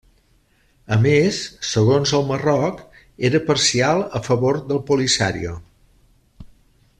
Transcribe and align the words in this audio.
A 0.95 0.95
més, 1.01 1.41
segons 1.71 2.13
el 2.19 2.25
Marroc, 2.31 2.81
era 3.31 3.43
parcial 3.51 4.01
a 4.21 4.23
favor 4.29 4.59
del 4.73 4.81
Polisario. 4.89 5.53